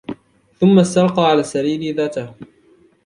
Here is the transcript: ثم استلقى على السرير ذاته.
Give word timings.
ثم 0.59 0.79
استلقى 0.79 1.27
على 1.29 1.39
السرير 1.39 1.95
ذاته. 1.95 2.33